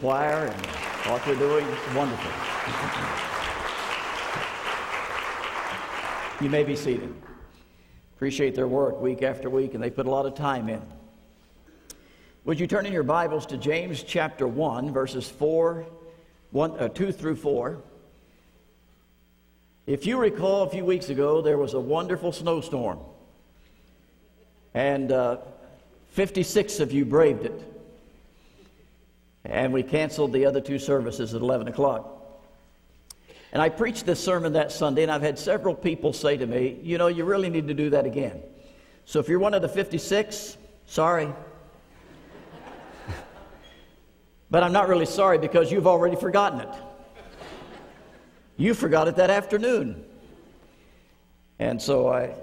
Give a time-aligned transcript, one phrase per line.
[0.00, 0.66] choir and
[1.10, 1.66] what they're doing.
[1.66, 2.30] It's wonderful.
[6.40, 7.14] You may be seated.
[8.16, 10.80] Appreciate their work week after week, and they put a lot of time in.
[12.46, 15.84] Would you turn in your Bibles to James chapter 1, verses 4,
[16.52, 17.82] 1, uh, 2 through 4?
[19.86, 23.00] If you recall, a few weeks ago, there was a wonderful snowstorm.
[24.72, 25.38] And uh,
[26.12, 27.79] 56 of you braved it.
[29.44, 32.16] And we canceled the other two services at 11 o'clock.
[33.52, 36.78] And I preached this sermon that Sunday, and I've had several people say to me,
[36.82, 38.42] you know, you really need to do that again.
[39.06, 41.28] So if you're one of the 56, sorry.
[44.50, 46.74] but I'm not really sorry because you've already forgotten it.
[48.56, 50.04] You forgot it that afternoon.
[51.58, 52.34] And so I,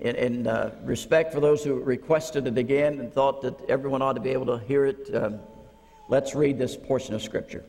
[0.00, 4.14] in, in uh, respect for those who requested it again and thought that everyone ought
[4.14, 5.38] to be able to hear it, um,
[6.10, 7.64] let's read this portion of Scripture.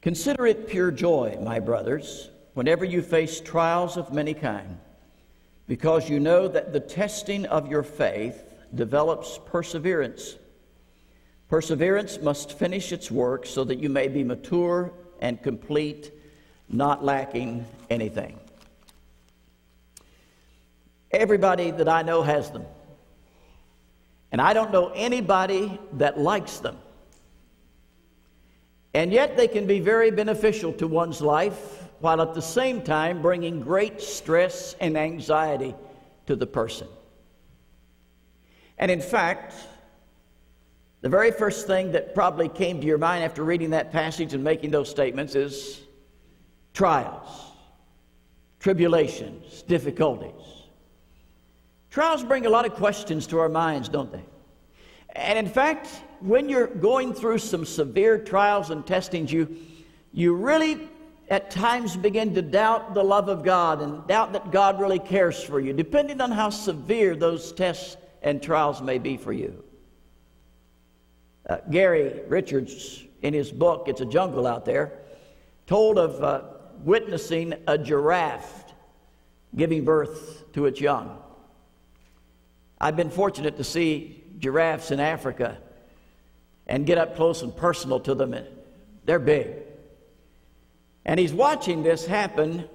[0.00, 4.78] Consider it pure joy, my brothers, whenever you face trials of many kind,
[5.66, 8.42] because you know that the testing of your faith
[8.74, 10.36] develops perseverance.
[11.48, 16.10] Perseverance must finish its work so that you may be mature and complete,
[16.70, 18.38] not lacking anything.
[21.10, 22.64] Everybody that I know has them.
[24.30, 26.76] And I don't know anybody that likes them.
[28.94, 33.22] And yet they can be very beneficial to one's life while at the same time
[33.22, 35.74] bringing great stress and anxiety
[36.26, 36.88] to the person.
[38.78, 39.54] And in fact,
[41.00, 44.42] the very first thing that probably came to your mind after reading that passage and
[44.42, 45.80] making those statements is
[46.74, 47.52] trials,
[48.60, 50.57] tribulations, difficulties.
[51.90, 54.24] Trials bring a lot of questions to our minds, don't they?
[55.16, 55.88] And in fact,
[56.20, 59.56] when you're going through some severe trials and testings, you,
[60.12, 60.88] you really
[61.28, 65.42] at times begin to doubt the love of God and doubt that God really cares
[65.42, 69.62] for you, depending on how severe those tests and trials may be for you.
[71.48, 74.92] Uh, Gary Richards, in his book, It's a Jungle Out There,
[75.66, 76.42] told of uh,
[76.84, 78.74] witnessing a giraffe
[79.56, 81.18] giving birth to its young.
[82.80, 85.58] I've been fortunate to see giraffes in Africa
[86.66, 88.36] and get up close and personal to them.
[89.04, 89.48] They're big.
[91.04, 92.68] And he's watching this happen,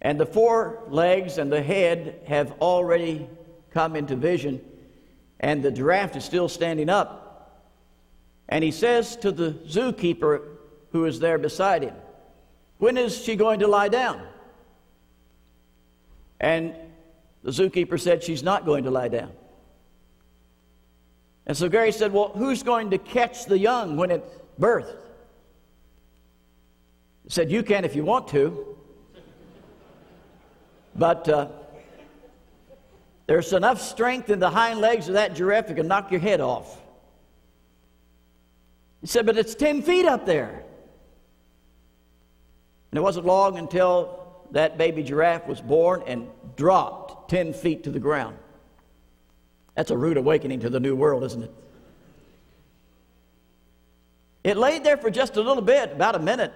[0.00, 3.28] and the four legs and the head have already
[3.70, 4.60] come into vision,
[5.40, 7.66] and the giraffe is still standing up.
[8.48, 10.42] And he says to the zookeeper
[10.92, 11.94] who is there beside him,
[12.78, 14.22] When is she going to lie down?
[16.40, 16.74] And
[17.42, 19.32] the zookeeper said, She's not going to lie down.
[21.46, 24.28] And so Gary said, Well, who's going to catch the young when it's
[24.60, 24.96] birthed?
[27.24, 28.76] He said, You can if you want to.
[30.94, 31.48] But uh,
[33.26, 36.40] there's enough strength in the hind legs of that giraffe it can knock your head
[36.40, 36.80] off.
[39.00, 40.64] He said, But it's 10 feet up there.
[42.90, 46.99] And it wasn't long until that baby giraffe was born and dropped
[47.30, 48.36] 10 feet to the ground.
[49.76, 51.54] That's a rude awakening to the new world, isn't it?
[54.42, 56.52] It laid there for just a little bit, about a minute,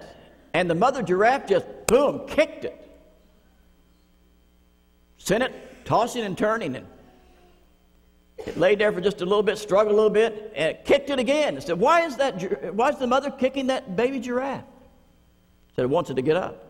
[0.53, 2.81] and the mother giraffe just, boom, kicked it.
[5.17, 6.85] Sent it tossing and turning, and
[8.37, 11.09] it laid there for just a little bit, struggled a little bit, and it kicked
[11.09, 11.55] it again.
[11.55, 14.59] It said, Why is, that, why is the mother kicking that baby giraffe?
[14.59, 16.63] It said, It wants it to get up.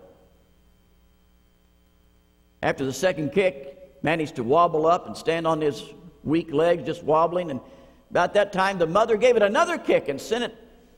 [2.61, 5.83] After the second kick, managed to wobble up and stand on his
[6.23, 7.49] weak legs, just wobbling.
[7.49, 7.59] And
[8.11, 10.55] about that time, the mother gave it another kick and sent it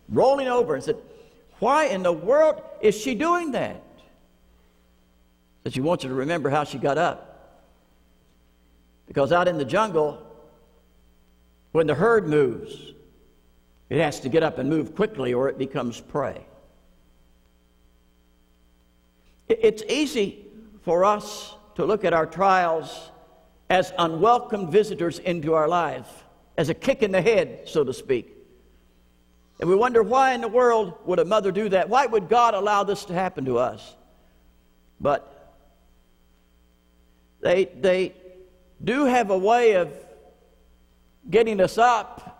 [0.09, 0.97] rolling over and said,
[1.59, 3.81] Why in the world is she doing that?
[5.63, 7.23] Said she wants you to remember how she got up.
[9.07, 10.21] Because out in the jungle,
[11.71, 12.91] when the herd moves,
[13.89, 16.45] it has to get up and move quickly or it becomes prey.
[19.47, 20.45] It's easy
[20.83, 23.11] for us to look at our trials
[23.69, 26.09] as unwelcome visitors into our lives,
[26.57, 28.35] as a kick in the head, so to speak.
[29.59, 31.87] And we wonder why in the world would a mother do that?
[31.87, 33.95] Why would God allow this to happen to us?
[34.99, 35.55] But
[37.41, 38.15] they, they
[38.83, 39.93] do have a way of
[41.29, 42.36] getting us up,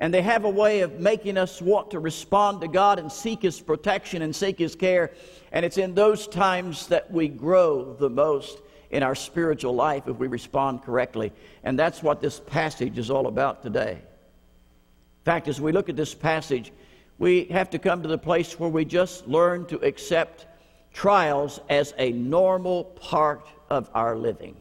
[0.00, 3.42] and they have a way of making us want to respond to God and seek
[3.42, 5.12] His protection and seek His care.
[5.52, 10.16] And it's in those times that we grow the most in our spiritual life if
[10.16, 11.32] we respond correctly.
[11.64, 13.92] And that's what this passage is all about today.
[13.92, 16.72] In fact, as we look at this passage,
[17.18, 20.46] we have to come to the place where we just learn to accept
[20.94, 24.56] trials as a normal part of our living.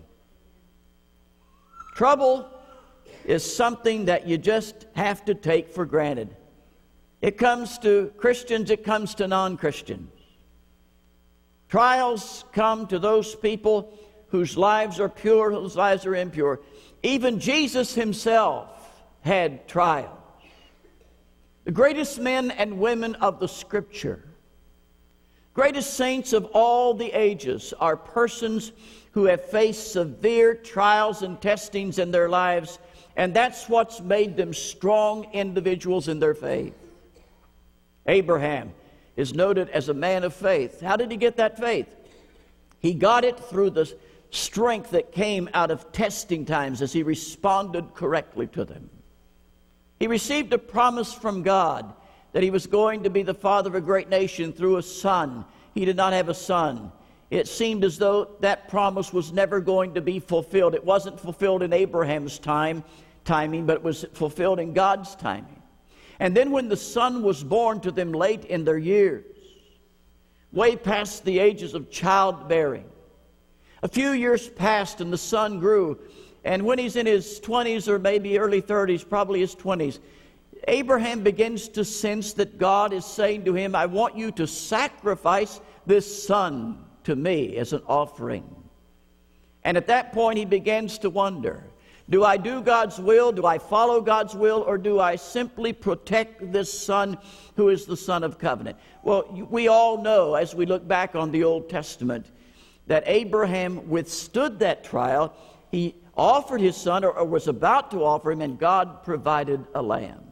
[1.96, 2.50] Trouble
[3.26, 6.36] is something that you just have to take for granted.
[7.22, 10.12] It comes to Christians, it comes to non Christians.
[11.68, 13.94] Trials come to those people
[14.30, 16.60] whose lives are pure, whose lives are impure.
[17.04, 18.70] Even Jesus himself
[19.22, 20.18] had trials.
[21.66, 24.24] The greatest men and women of the Scripture,
[25.54, 28.72] greatest saints of all the ages, are persons
[29.12, 32.80] who have faced severe trials and testings in their lives,
[33.20, 36.74] and that's what's made them strong individuals in their faith.
[38.08, 38.72] Abraham
[39.18, 40.80] is noted as a man of faith.
[40.80, 41.94] How did he get that faith?
[42.80, 43.94] He got it through the
[44.32, 48.90] strength that came out of testing times as he responded correctly to them.
[50.00, 51.94] He received a promise from God
[52.32, 55.44] that he was going to be the father of a great nation through a son.
[55.74, 56.90] He did not have a son.
[57.32, 60.74] It seemed as though that promise was never going to be fulfilled.
[60.74, 62.84] It wasn't fulfilled in Abraham's time,
[63.30, 65.62] timing, but it was fulfilled in God's timing.
[66.20, 69.24] And then when the son was born to them late in their years,
[70.52, 72.90] way past the ages of childbearing,
[73.84, 76.00] a few years passed and the son grew.
[76.44, 80.00] And when he's in his 20s or maybe early 30s, probably his 20s,
[80.68, 85.62] Abraham begins to sense that God is saying to him, I want you to sacrifice
[85.86, 88.44] this son to me as an offering.
[89.64, 91.69] And at that point, he begins to wonder
[92.10, 93.32] do I do God's will?
[93.32, 94.64] Do I follow God's will?
[94.66, 97.18] Or do I simply protect this son
[97.56, 98.78] who is the son of covenant?
[99.04, 102.26] Well, we all know as we look back on the Old Testament
[102.88, 105.36] that Abraham withstood that trial.
[105.72, 110.24] He offered his son, or, was about to offer him, and God provided a lamb.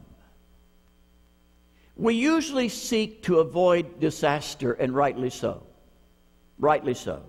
[1.94, 5.62] We usually seek to avoid disaster, and rightly so.
[6.58, 7.22] Rightly so.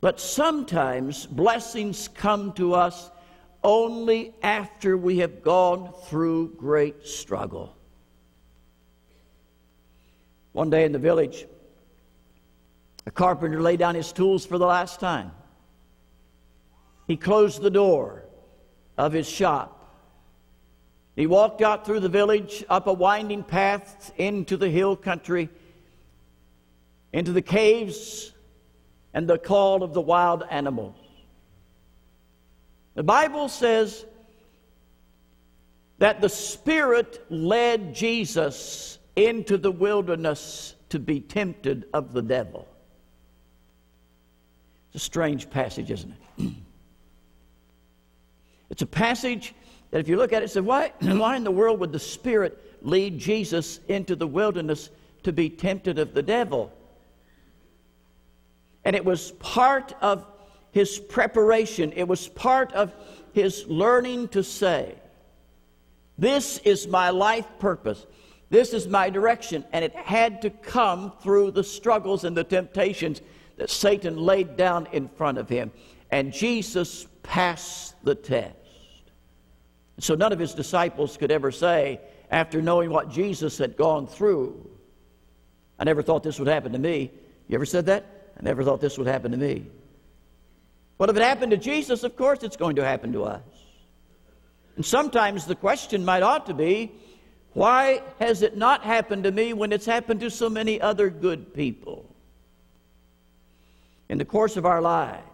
[0.00, 3.10] But sometimes blessings come to us
[3.64, 7.74] only after we have gone through great struggle.
[10.52, 11.46] One day in the village,
[13.06, 15.32] a carpenter laid down his tools for the last time.
[17.06, 18.24] He closed the door
[18.96, 19.74] of his shop.
[21.16, 25.48] He walked out through the village, up a winding path into the hill country,
[27.12, 28.32] into the caves
[29.14, 30.96] and the call of the wild animals.
[32.94, 34.04] The Bible says
[35.98, 42.66] that the Spirit led Jesus into the wilderness to be tempted of the devil.
[44.88, 46.52] It's a strange passage, isn't it?
[48.70, 49.54] it's a passage
[49.90, 52.78] that, if you look at it, says, why, why in the world would the Spirit
[52.82, 54.90] lead Jesus into the wilderness
[55.24, 56.72] to be tempted of the devil?
[58.84, 60.26] And it was part of
[60.70, 62.92] his preparation, it was part of
[63.32, 64.94] his learning to say,
[66.16, 68.06] This is my life purpose.
[68.50, 69.64] This is my direction.
[69.72, 73.20] And it had to come through the struggles and the temptations
[73.56, 75.70] that Satan laid down in front of him.
[76.10, 78.54] And Jesus passed the test.
[80.00, 84.70] So none of his disciples could ever say, after knowing what Jesus had gone through,
[85.78, 87.10] I never thought this would happen to me.
[87.48, 88.17] You ever said that?
[88.38, 89.66] I never thought this would happen to me.
[90.96, 93.42] But if it happened to Jesus, of course it's going to happen to us.
[94.76, 96.92] And sometimes the question might ought to be
[97.54, 101.54] why has it not happened to me when it's happened to so many other good
[101.54, 102.04] people?
[104.08, 105.24] In the course of our lives,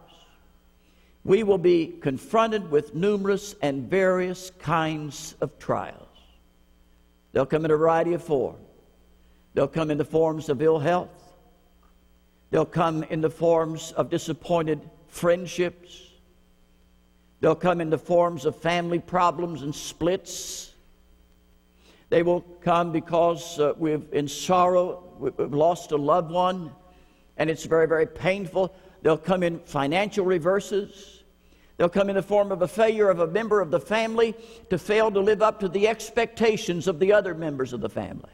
[1.24, 6.00] we will be confronted with numerous and various kinds of trials.
[7.32, 8.58] They'll come in a variety of forms.
[9.54, 11.23] They'll come in the forms of ill health.
[12.54, 16.12] They'll come in the forms of disappointed friendships.
[17.40, 20.72] They'll come in the forms of family problems and splits.
[22.10, 26.70] They will come because uh, we've in sorrow, we've lost a loved one,
[27.38, 28.72] and it's very, very painful.
[29.02, 31.24] They'll come in financial reverses.
[31.76, 34.32] They'll come in the form of a failure of a member of the family
[34.70, 38.30] to fail to live up to the expectations of the other members of the family.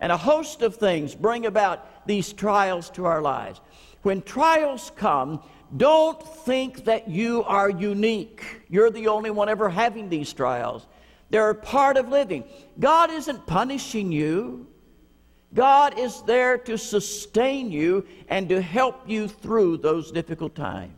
[0.00, 3.60] And a host of things bring about these trials to our lives.
[4.02, 5.42] When trials come,
[5.76, 8.62] don't think that you are unique.
[8.68, 10.86] You're the only one ever having these trials.
[11.30, 12.44] They're a part of living.
[12.78, 14.66] God isn't punishing you.
[15.52, 20.92] God is there to sustain you and to help you through those difficult times.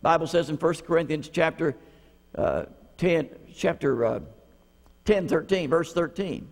[0.00, 1.76] The Bible says in 1 Corinthians chapter
[2.34, 2.66] uh,
[2.98, 4.20] 10, chapter uh,
[5.04, 6.48] 10, 13, verse 13.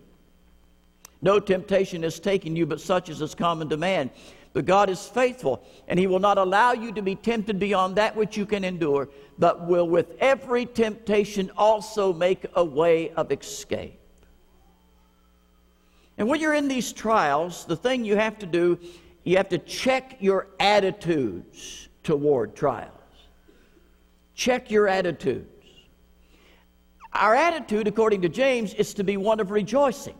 [1.21, 4.09] No temptation has taken you but such as is common to man.
[4.53, 8.15] But God is faithful, and He will not allow you to be tempted beyond that
[8.15, 9.07] which you can endure,
[9.37, 13.99] but will with every temptation also make a way of escape.
[16.17, 18.79] And when you're in these trials, the thing you have to do,
[19.23, 22.91] you have to check your attitudes toward trials.
[24.33, 25.47] Check your attitudes.
[27.13, 30.15] Our attitude, according to James, is to be one of rejoicing.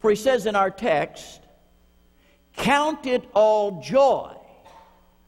[0.00, 1.40] For he says in our text,
[2.56, 4.34] Count it all joy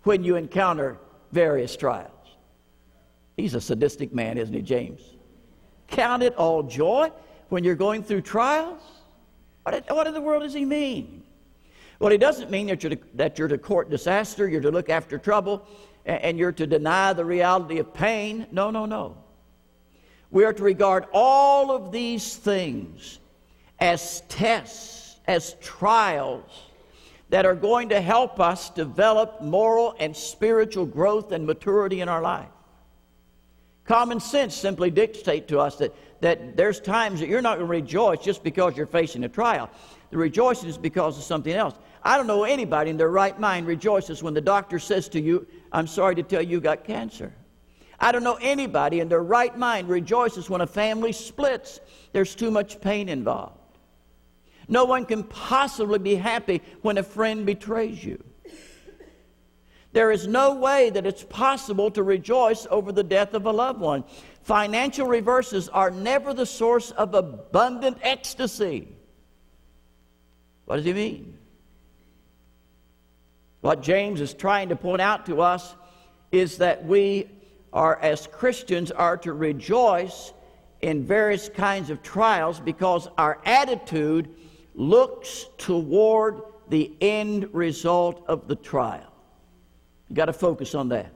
[0.02, 0.99] when you encounter
[1.31, 2.11] various trials.
[3.37, 5.00] He's a sadistic man, isn't he, James?
[5.88, 7.11] Count it all joy
[7.49, 8.83] when you're going through trials?
[9.62, 11.23] What, in the world does he mean?
[11.99, 14.91] Well, he doesn't mean that you're, to, that you're to court disaster, you're to look
[14.91, 15.67] after trouble,
[16.05, 18.47] and you're to deny the reality of pain.
[18.50, 19.17] No, no, no.
[20.31, 23.21] We are to regard all of these things
[23.82, 26.48] as tests, as trials
[27.30, 32.22] that are going to help us develop moral and spiritual growth and maturity in our
[32.22, 32.48] life.
[33.84, 37.72] Common sense simply dictates to us that, that there's times that you're not going to
[37.72, 39.68] rejoice just because you're facing a trial.
[40.10, 41.74] The rejoicing is because of something else.
[42.04, 45.44] I don't know anybody in their right mind rejoices when the doctor says to you,
[45.72, 47.34] I'm sorry to tell you you got cancer.
[47.98, 51.80] I don't know anybody in their right mind rejoices when a family splits.
[52.12, 53.58] There's too much pain involved.
[54.69, 58.23] No one can possibly be happy when a friend betrays you.
[59.92, 63.81] There is no way that it's possible to rejoice over the death of a loved
[63.81, 64.04] one.
[64.42, 68.88] Financial reverses are never the source of abundant ecstasy.
[70.64, 71.38] What does he mean?
[73.61, 75.75] What James is trying to point out to us
[76.33, 77.28] is that we
[77.73, 80.33] are, as Christians, are to rejoice
[80.81, 84.35] in various kinds of trials because our attitude
[84.75, 89.12] looks toward the end result of the trial.
[90.09, 91.12] You've got to focus on that.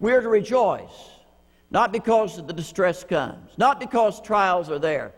[0.00, 1.10] We're to rejoice,
[1.70, 5.12] not because the distress comes, not because trials are there,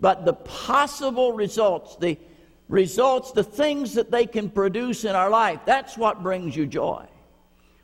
[0.00, 2.18] but the possible results, the
[2.68, 5.60] results, the things that they can produce in our life.
[5.66, 7.06] That's what brings you joy.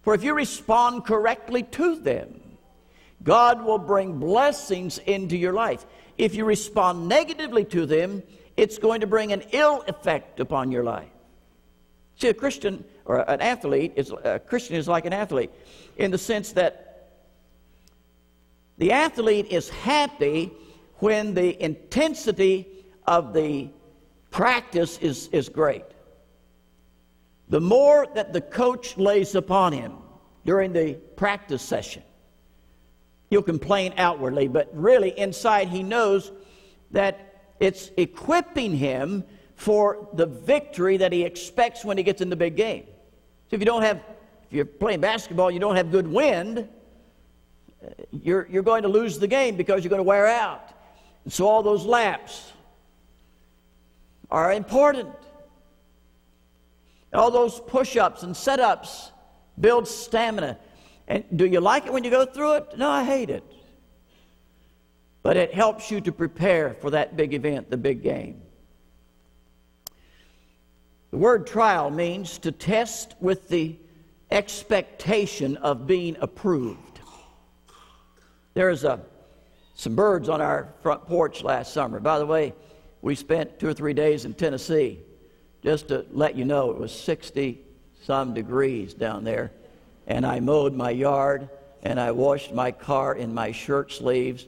[0.02, 2.40] For if you respond correctly to them,
[3.22, 5.84] God will bring blessings into your life.
[6.18, 8.22] If you respond negatively to them,
[8.56, 11.08] it's going to bring an ill effect upon your life.
[12.16, 15.50] See, a Christian or an athlete is a Christian is like an athlete
[15.96, 16.88] in the sense that
[18.76, 20.50] the athlete is happy
[20.96, 22.66] when the intensity
[23.06, 23.68] of the
[24.30, 25.84] practice is, is great.
[27.48, 29.92] The more that the coach lays upon him
[30.44, 32.02] during the practice session,
[33.30, 36.32] he'll complain outwardly, but really inside he knows
[36.90, 42.36] that it's equipping him for the victory that he expects when he gets in the
[42.36, 42.84] big game.
[43.50, 43.96] So if you don't have,
[44.46, 46.68] if you're playing basketball, you don't have good wind,
[47.84, 50.72] uh, you're, you're going to lose the game because you're going to wear out.
[51.24, 52.52] And so all those laps
[54.30, 55.10] are important.
[57.12, 59.12] All those push ups and set ups
[59.58, 60.58] build stamina.
[61.08, 62.78] And do you like it when you go through it?
[62.78, 63.42] No, I hate it.
[65.22, 68.42] But it helps you to prepare for that big event, the big game.
[71.10, 73.76] The word trial means to test with the
[74.30, 77.00] expectation of being approved.
[78.52, 79.00] There's a,
[79.74, 82.00] some birds on our front porch last summer.
[82.00, 82.52] By the way,
[83.00, 85.00] we spent two or three days in Tennessee.
[85.62, 87.64] Just to let you know, it was 60
[88.02, 89.52] some degrees down there.
[90.08, 91.48] And I mowed my yard
[91.84, 94.46] and I washed my car in my shirt sleeves.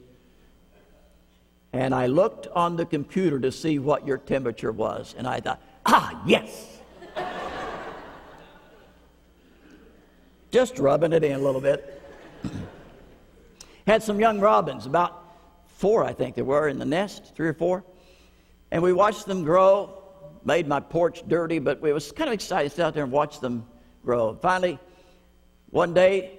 [1.72, 5.14] And I looked on the computer to see what your temperature was.
[5.16, 6.78] And I thought, Ah, yes.
[10.50, 12.02] Just rubbing it in a little bit.
[13.86, 15.22] Had some young robins, about
[15.66, 17.84] four, I think there were, in the nest, three or four.
[18.70, 19.96] And we watched them grow.
[20.44, 23.12] Made my porch dirty, but we was kind of excited to sit out there and
[23.12, 23.66] watch them
[24.02, 24.34] grow.
[24.40, 24.78] Finally,
[25.70, 26.38] one day,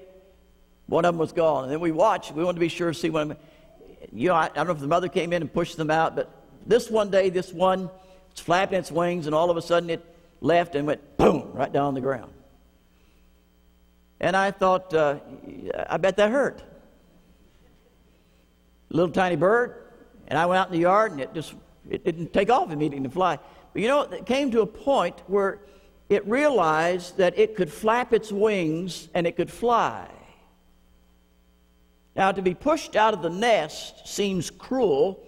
[0.88, 1.64] one of them was gone.
[1.64, 2.34] And then we watched.
[2.34, 3.38] We wanted to be sure to see one of them.
[4.12, 6.16] You know, I, I don't know if the mother came in and pushed them out,
[6.16, 6.30] but
[6.66, 7.90] this one day, this one
[8.32, 10.04] it's flapping its wings, and all of a sudden it
[10.40, 12.32] left and went boom right down on the ground.
[14.20, 15.20] And I thought, uh,
[15.90, 16.64] I bet that hurt.
[18.90, 19.76] Little tiny bird,
[20.28, 21.54] and I went out in the yard, and it just
[21.90, 23.40] it didn't take off immediately to fly.
[23.74, 25.60] But you know, it came to a point where
[26.12, 30.10] it realized that it could flap its wings and it could fly.
[32.18, 35.26] Now, to be pushed out of the nest seems cruel,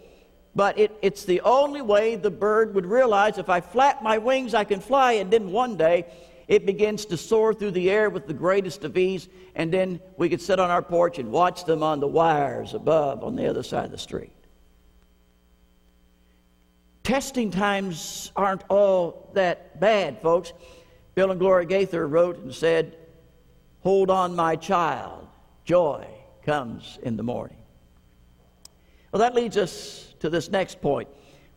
[0.54, 4.54] but it, it's the only way the bird would realize if I flap my wings,
[4.54, 6.06] I can fly, and then one day
[6.50, 10.28] it begins to soar through the air with the greatest of ease, and then we
[10.28, 13.64] could sit on our porch and watch them on the wires above on the other
[13.64, 14.43] side of the street.
[17.04, 20.54] Testing times aren't all that bad, folks.
[21.16, 22.98] Bill and Gloria Gaither wrote and said,
[23.82, 25.28] Hold on, my child,
[25.66, 26.08] joy
[26.46, 27.58] comes in the morning.
[29.12, 31.10] Well, that leads us to this next point.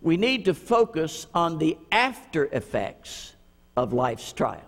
[0.03, 3.35] We need to focus on the after effects
[3.77, 4.63] of life's trials.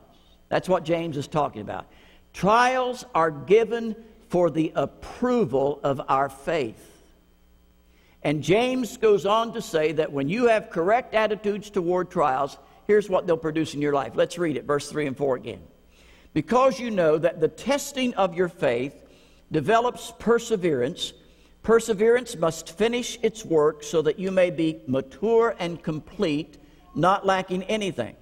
[0.49, 1.87] That's what James is talking about.
[2.33, 3.97] Trials are given
[4.29, 6.98] for the approval of our faith.
[8.23, 13.09] And James goes on to say that when you have correct attitudes toward trials, here's
[13.09, 14.13] what they'll produce in your life.
[14.17, 15.61] Let's read it, verse 3 and 4 again.
[16.35, 18.95] Because you know that the testing of your faith
[19.51, 21.13] develops perseverance.
[21.63, 26.59] Perseverance must finish its work so that you may be mature and complete,
[26.95, 28.17] not lacking anything.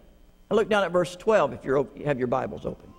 [0.50, 2.92] Now look down at verse 12 if you have your Bibles open.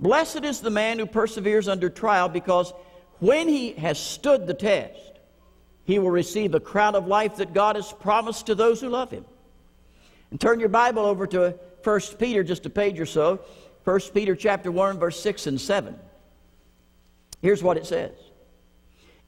[0.00, 2.72] Blessed is the man who perseveres under trial because
[3.20, 5.11] when he has stood the test,
[5.84, 9.10] he will receive a crown of life that God has promised to those who love
[9.10, 9.24] him.
[10.30, 13.40] And turn your Bible over to 1 Peter, just a page or so.
[13.84, 15.98] 1 Peter chapter 1, verse 6 and 7.
[17.40, 18.12] Here's what it says.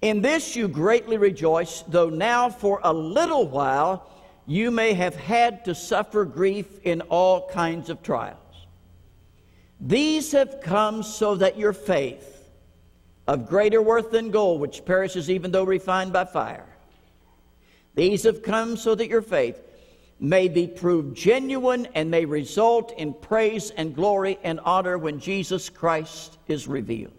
[0.00, 4.11] In this you greatly rejoice, though now for a little while
[4.46, 8.38] you may have had to suffer grief in all kinds of trials.
[9.80, 12.33] These have come so that your faith,
[13.26, 16.66] of greater worth than gold, which perishes even though refined by fire,
[17.94, 19.60] these have come so that your faith
[20.20, 25.68] may be proved genuine and may result in praise and glory and honor when Jesus
[25.68, 27.12] Christ is revealed.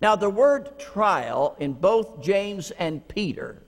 [0.00, 3.62] Now, the word trial in both James and Peter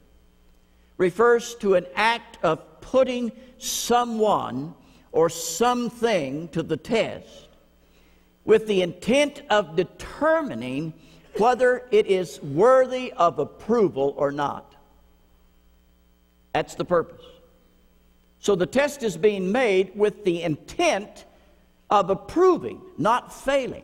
[0.98, 4.74] refers to an act of putting someone
[5.12, 7.45] or something to the test
[8.46, 10.94] with the intent of determining
[11.36, 14.74] whether it is worthy of approval or not.
[16.54, 17.24] That's the purpose.
[18.38, 21.26] So the test is being made with the intent
[21.90, 23.82] of approving, not failing.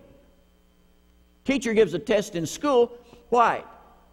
[1.44, 2.92] Teacher gives a test in school.
[3.28, 3.64] Why?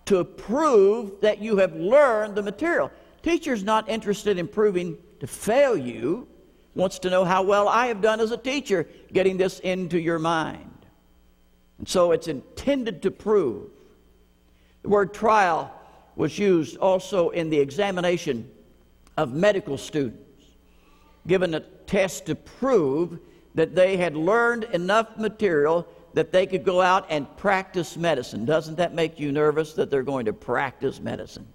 [0.06, 2.92] To prove that you have learned the material.
[3.22, 6.28] Teacher's not interested in proving to fail you,
[6.76, 10.20] wants to know how well I have done as a teacher getting this into your
[10.20, 10.86] mind.
[11.78, 13.70] And so it's intended to prove.
[14.84, 15.74] The word trial
[16.16, 18.50] was used also in the examination
[19.18, 20.46] of medical students,
[21.28, 23.20] given a test to prove
[23.56, 28.46] that they had learned enough material that they could go out and practice medicine.
[28.46, 31.48] Doesn't that make you nervous that they're going to practice medicine?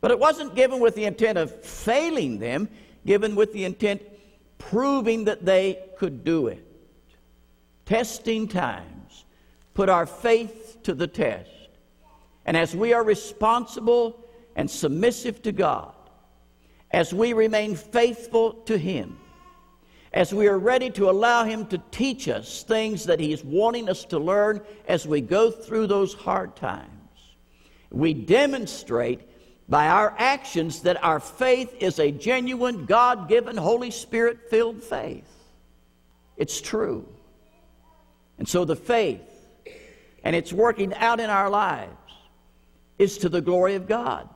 [0.00, 2.68] But it wasn't given with the intent of failing them,
[3.06, 4.02] given with the intent
[4.58, 6.64] proving that they could do it.
[7.86, 9.24] Testing times
[9.74, 11.50] put our faith to the test.
[12.46, 14.24] And as we are responsible
[14.56, 15.94] and submissive to God,
[16.90, 19.18] as we remain faithful to Him,
[20.12, 23.88] as we are ready to allow Him to teach us things that He is wanting
[23.88, 26.88] us to learn as we go through those hard times.
[27.90, 29.22] We demonstrate
[29.68, 35.30] by our actions that our faith is a genuine, God given, Holy Spirit filled faith.
[36.36, 37.08] It's true.
[38.38, 39.22] And so the faith,
[40.22, 41.92] and it's working out in our lives,
[42.98, 44.28] is to the glory of God.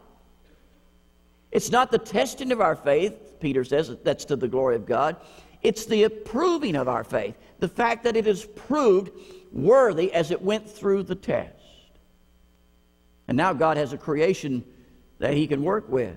[1.50, 5.16] It's not the testing of our faith, Peter says, that's to the glory of God.
[5.62, 9.10] It's the approving of our faith, the fact that it is proved
[9.52, 11.54] worthy as it went through the test.
[13.26, 14.64] And now God has a creation
[15.18, 16.16] that He can work with.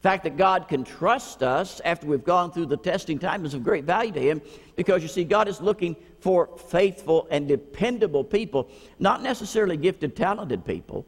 [0.00, 3.52] The fact that God can trust us after we've gone through the testing time is
[3.52, 4.40] of great value to Him
[4.76, 10.64] because you see, God is looking for faithful and dependable people, not necessarily gifted, talented
[10.64, 11.04] people.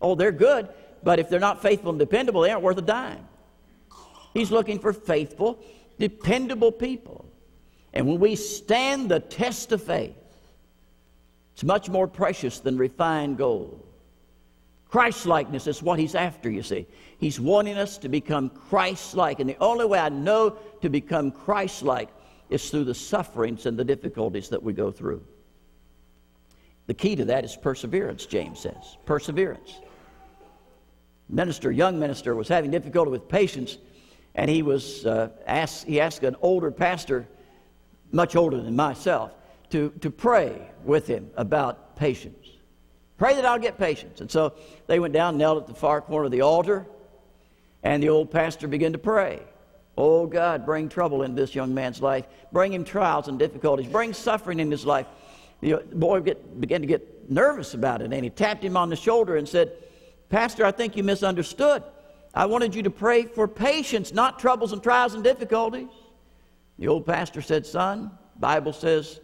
[0.00, 0.68] Oh, they're good,
[1.02, 3.28] but if they're not faithful and dependable, they aren't worth a dime.
[4.32, 5.60] He's looking for faithful,
[5.98, 7.24] dependable people.
[7.92, 10.16] And when we stand the test of faith,
[11.54, 13.80] it's much more precious than refined gold.
[14.94, 16.86] Christ likeness is what he's after, you see.
[17.18, 19.40] He's wanting us to become Christ like.
[19.40, 20.50] And the only way I know
[20.82, 22.10] to become Christ like
[22.48, 25.20] is through the sufferings and the difficulties that we go through.
[26.86, 28.96] The key to that is perseverance, James says.
[29.04, 29.80] Perseverance.
[31.28, 33.78] Minister, young minister, was having difficulty with patience
[34.36, 37.26] and he was uh, asked, he asked an older pastor,
[38.12, 39.32] much older than myself,
[39.70, 42.53] to, to pray with him about patience.
[43.16, 44.20] Pray that I'll get patience.
[44.20, 44.54] And so
[44.86, 46.86] they went down, knelt at the far corner of the altar,
[47.82, 49.40] and the old pastor began to pray.
[49.96, 52.26] Oh God, bring trouble in this young man's life.
[52.50, 53.86] Bring him trials and difficulties.
[53.86, 55.06] Bring suffering in his life.
[55.60, 58.96] The boy get, began to get nervous about it, and he tapped him on the
[58.96, 59.72] shoulder and said,
[60.28, 61.84] Pastor, I think you misunderstood.
[62.34, 65.88] I wanted you to pray for patience, not troubles and trials and difficulties.
[66.78, 69.20] The old pastor said, Son, Bible says,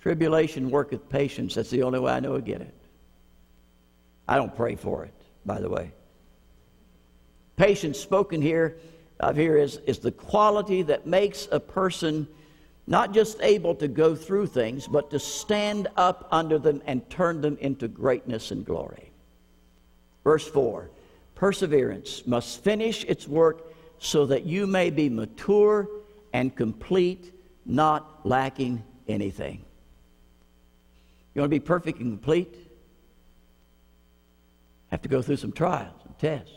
[0.00, 1.54] tribulation worketh patience.
[1.54, 2.74] That's the only way I know to get it.
[4.28, 5.14] I don't pray for it,
[5.46, 5.90] by the way.
[7.56, 8.76] Patience spoken here
[9.18, 12.28] of here is, is the quality that makes a person
[12.86, 17.40] not just able to go through things, but to stand up under them and turn
[17.40, 19.10] them into greatness and glory.
[20.24, 20.90] Verse 4
[21.34, 25.88] Perseverance must finish its work so that you may be mature
[26.32, 27.32] and complete,
[27.66, 29.64] not lacking anything.
[31.34, 32.67] You want to be perfect and complete?
[34.90, 36.52] Have to go through some trials and tests.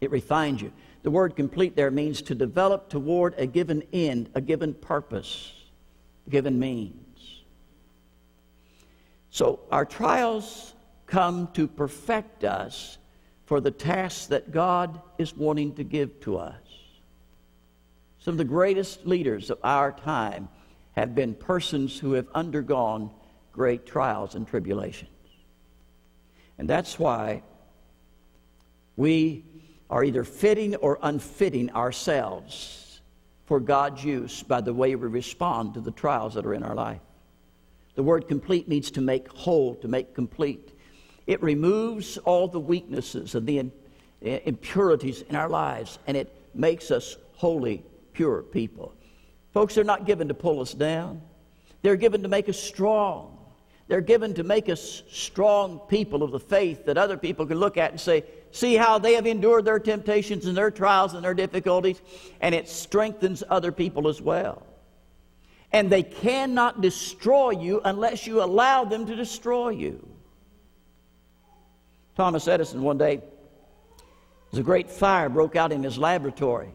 [0.00, 0.72] It refines you.
[1.02, 5.52] The word complete there means to develop toward a given end, a given purpose,
[6.26, 7.42] a given means.
[9.30, 10.74] So our trials
[11.06, 12.98] come to perfect us
[13.46, 16.54] for the tasks that God is wanting to give to us.
[18.18, 20.48] Some of the greatest leaders of our time
[20.92, 23.10] have been persons who have undergone
[23.52, 25.10] great trials and tribulations.
[26.56, 27.42] And that's why
[28.96, 29.44] we
[29.90, 33.00] are either fitting or unfitting ourselves
[33.46, 36.74] for God's use by the way we respond to the trials that are in our
[36.74, 37.00] life.
[37.94, 40.72] The word complete means to make whole, to make complete.
[41.26, 43.70] It removes all the weaknesses and the
[44.20, 48.94] impurities in our lives, and it makes us holy, pure people.
[49.52, 51.20] Folks, they're not given to pull us down,
[51.82, 53.30] they're given to make us strong.
[53.86, 57.76] They're given to make us strong people of the faith that other people can look
[57.76, 61.34] at and say, see how they have endured their temptations and their trials and their
[61.34, 62.00] difficulties,
[62.40, 64.64] and it strengthens other people as well.
[65.72, 70.08] And they cannot destroy you unless you allow them to destroy you.
[72.16, 73.20] Thomas Edison, one day,
[74.52, 76.72] a great fire broke out in his laboratory.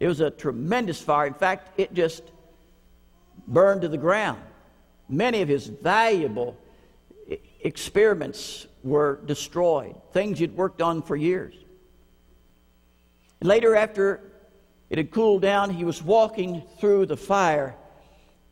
[0.00, 1.26] It was a tremendous fire.
[1.26, 2.22] In fact, it just
[3.46, 4.40] burned to the ground.
[5.06, 6.56] Many of his valuable
[7.60, 11.54] experiments were destroyed, things he'd worked on for years.
[13.40, 14.22] And later, after
[14.88, 17.76] it had cooled down, he was walking through the fire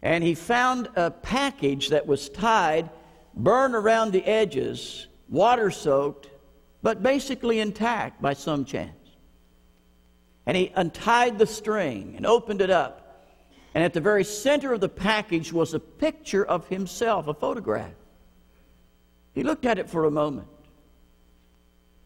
[0.05, 2.91] and he found a package that was tied,
[3.35, 6.29] burned around the edges, water soaked,
[6.83, 8.93] but basically intact by some chance.
[10.45, 13.01] And he untied the string and opened it up.
[13.75, 17.95] And at the very center of the package was a picture of himself, a photograph.
[19.35, 20.49] He looked at it for a moment.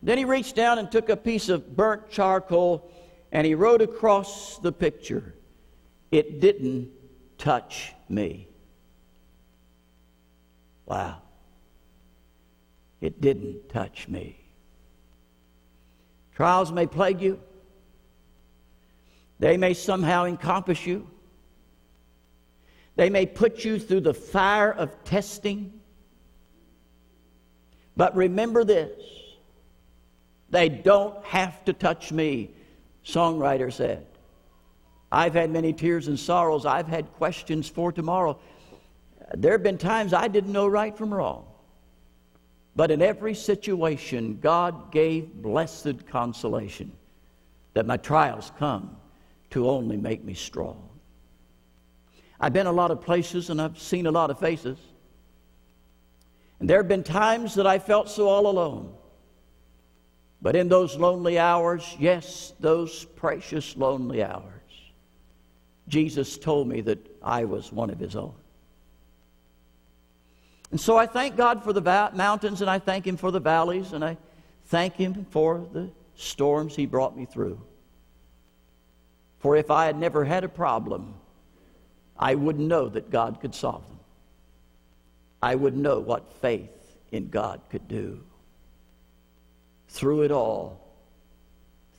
[0.03, 2.91] Then he reached down and took a piece of burnt charcoal
[3.33, 5.35] and he wrote across the picture,
[6.11, 6.91] It didn't
[7.37, 8.49] touch me.
[10.87, 11.21] Wow.
[13.01, 14.41] It didn't touch me.
[16.35, 17.41] Trials may plague you,
[19.39, 21.09] they may somehow encompass you,
[22.97, 25.78] they may put you through the fire of testing.
[27.99, 29.03] But remember this
[30.49, 32.53] they don't have to touch me,
[33.05, 34.07] songwriter said.
[35.13, 36.65] I've had many tears and sorrows.
[36.65, 38.39] I've had questions for tomorrow.
[39.35, 41.45] There have been times I didn't know right from wrong.
[42.77, 46.93] But in every situation, God gave blessed consolation
[47.75, 48.97] that my trials come
[49.51, 50.89] to only make me strong.
[52.41, 54.79] I've been a lot of places and I've seen a lot of faces.
[56.61, 58.95] And there have been times that I felt so all alone.
[60.41, 64.45] But in those lonely hours, yes, those precious lonely hours,
[65.89, 68.35] Jesus told me that I was one of his own.
[70.71, 73.41] And so I thank God for the va- mountains and I thank him for the
[73.41, 74.17] valleys and I
[74.67, 77.61] thank him for the storms he brought me through.
[79.39, 81.15] For if I had never had a problem,
[82.19, 83.98] I wouldn't know that God could solve them.
[85.43, 86.71] I would know what faith
[87.13, 88.25] in God could do.
[89.89, 90.81] Through it all,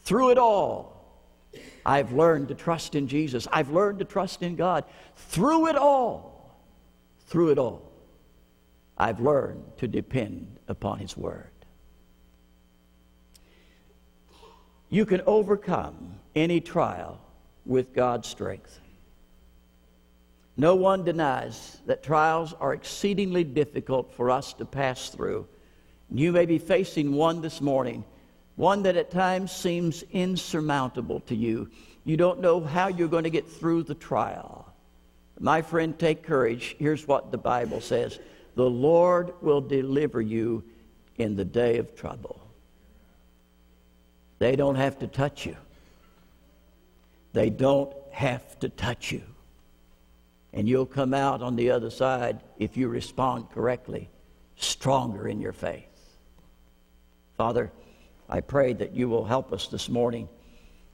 [0.02, 1.00] through it all,
[1.86, 3.48] I've learned to trust in Jesus.
[3.52, 4.86] I've learned to trust in God.
[5.16, 6.56] Through it all,
[7.28, 7.92] through it all,
[8.98, 11.52] I've learned to depend upon His Word.
[14.90, 17.22] You can overcome any trial
[17.66, 18.80] with God's strength.
[20.60, 25.48] No one denies that trials are exceedingly difficult for us to pass through.
[26.12, 28.04] You may be facing one this morning,
[28.58, 31.70] one that at times seems insurmountable to you.
[32.04, 34.74] You don't know how you're going to get through the trial.
[35.40, 36.76] My friend, take courage.
[36.78, 38.20] Here's what the Bible says
[38.56, 40.66] The Lord will deliver you
[41.18, 42.38] in the day of trouble.
[44.40, 45.56] They don't have to touch you.
[47.32, 49.24] They don't have to touch you.
[50.54, 54.10] And you'll come out on the other side, if you respond correctly,
[54.56, 55.86] stronger in your faith.
[57.38, 57.72] Father,
[58.28, 60.28] I pray that you will help us this morning.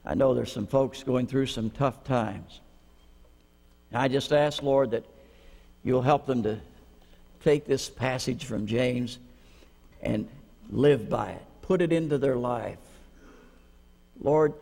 [0.06, 2.60] I know there's some folks going through some tough times.
[3.92, 5.06] And I just ask, Lord, that
[5.84, 6.60] you'll help them to
[7.44, 9.20] take this passage from James
[10.02, 10.28] and
[10.70, 12.78] live by it, put it into their life.
[14.22, 14.54] Lord,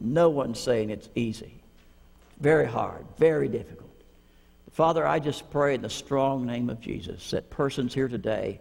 [0.00, 1.54] no one's saying it's easy.
[2.40, 3.83] Very hard, very difficult.
[4.74, 8.58] Father, I just pray in the strong name of Jesus that persons here today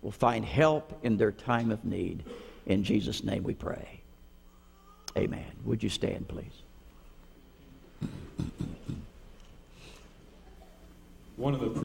[0.00, 2.24] will find help in their time of need.
[2.64, 4.00] In Jesus' name we pray.
[5.14, 5.44] Amen.
[5.66, 6.62] Would you stand, please?
[11.36, 11.82] One of the